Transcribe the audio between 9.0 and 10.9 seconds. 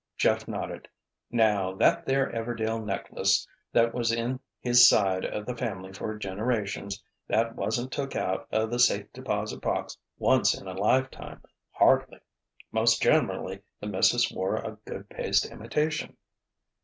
deposit box once in a